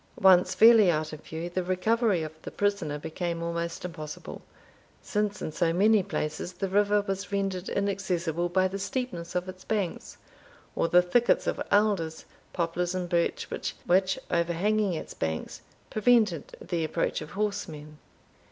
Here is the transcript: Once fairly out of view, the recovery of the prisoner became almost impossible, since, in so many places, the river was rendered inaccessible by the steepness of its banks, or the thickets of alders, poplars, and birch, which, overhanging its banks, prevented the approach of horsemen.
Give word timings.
Once 0.19 0.55
fairly 0.55 0.89
out 0.89 1.13
of 1.13 1.23
view, 1.23 1.47
the 1.47 1.63
recovery 1.63 2.23
of 2.23 2.31
the 2.41 2.49
prisoner 2.49 2.97
became 2.97 3.43
almost 3.43 3.85
impossible, 3.85 4.41
since, 4.99 5.43
in 5.43 5.51
so 5.51 5.71
many 5.71 6.01
places, 6.01 6.53
the 6.53 6.67
river 6.67 7.01
was 7.01 7.31
rendered 7.31 7.69
inaccessible 7.69 8.49
by 8.49 8.67
the 8.67 8.79
steepness 8.79 9.35
of 9.35 9.47
its 9.47 9.63
banks, 9.63 10.17
or 10.75 10.87
the 10.87 11.03
thickets 11.03 11.45
of 11.45 11.61
alders, 11.71 12.25
poplars, 12.51 12.95
and 12.95 13.09
birch, 13.09 13.47
which, 13.51 14.17
overhanging 14.31 14.95
its 14.95 15.13
banks, 15.13 15.61
prevented 15.91 16.55
the 16.59 16.83
approach 16.83 17.21
of 17.21 17.29
horsemen. 17.37 17.99